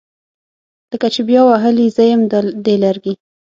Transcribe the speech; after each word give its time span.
لکه 0.91 1.07
چې 1.13 1.21
بیا 1.29 1.41
وهلي 1.45 1.87
زیم 1.97 2.19
دي 2.65 2.75
لرګي 2.83 3.13